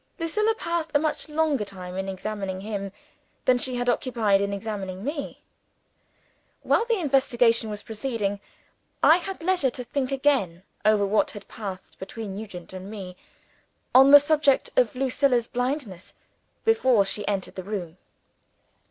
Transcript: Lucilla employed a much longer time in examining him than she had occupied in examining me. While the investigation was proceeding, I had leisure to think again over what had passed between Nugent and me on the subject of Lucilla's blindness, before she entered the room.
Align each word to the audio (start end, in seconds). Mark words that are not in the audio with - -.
Lucilla 0.17 0.49
employed 0.49 0.87
a 0.95 0.99
much 0.99 1.29
longer 1.29 1.63
time 1.63 1.95
in 1.95 2.09
examining 2.09 2.61
him 2.61 2.91
than 3.45 3.59
she 3.59 3.75
had 3.75 3.87
occupied 3.87 4.41
in 4.41 4.51
examining 4.51 5.03
me. 5.03 5.43
While 6.63 6.85
the 6.85 6.97
investigation 6.99 7.69
was 7.69 7.83
proceeding, 7.83 8.39
I 9.03 9.17
had 9.17 9.43
leisure 9.43 9.69
to 9.69 9.83
think 9.83 10.11
again 10.11 10.63
over 10.83 11.05
what 11.05 11.29
had 11.29 11.47
passed 11.47 11.99
between 11.99 12.35
Nugent 12.35 12.73
and 12.73 12.89
me 12.89 13.15
on 13.93 14.09
the 14.09 14.19
subject 14.19 14.71
of 14.75 14.95
Lucilla's 14.95 15.47
blindness, 15.47 16.15
before 16.65 17.05
she 17.05 17.27
entered 17.27 17.53
the 17.53 17.61
room. 17.61 17.99